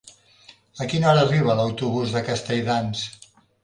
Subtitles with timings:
[0.85, 3.09] A quina hora arriba l'autobús de Castelldans?